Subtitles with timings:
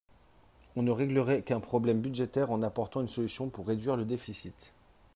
[0.75, 4.73] On ne réglerait qu’un problème budgétaire en apportant une solution pour réduire le déficit.